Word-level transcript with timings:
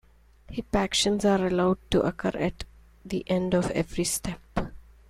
Hip 0.49 0.75
actions 0.75 1.23
are 1.25 1.45
allowed 1.45 1.77
to 1.91 2.01
occur 2.01 2.31
at 2.35 2.63
the 3.05 3.23
end 3.29 3.53
of 3.53 3.69
every 3.69 4.03
step. 4.05 4.41